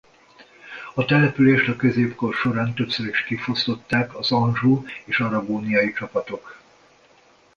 A 0.93 1.05
települést 1.05 1.67
a 1.67 1.75
középkor 1.75 2.33
során 2.33 2.73
többször 2.73 3.05
is 3.07 3.23
kifosztották 3.23 4.15
az 4.15 4.31
Anjou- 4.31 4.87
és 5.05 5.19
aragóniai 5.19 5.93
csapatok. 5.93 6.61